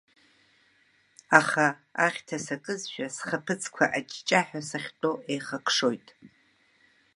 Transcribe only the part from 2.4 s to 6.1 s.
сакызшәа, схаԥыцқәа аҷҷаҳәа сахьтәоу еихакшоит.